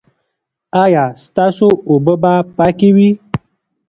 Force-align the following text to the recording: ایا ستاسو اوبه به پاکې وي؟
ایا 0.83 1.05
ستاسو 1.23 1.69
اوبه 1.89 2.13
به 2.21 2.33
پاکې 2.57 2.89
وي؟ 2.95 3.09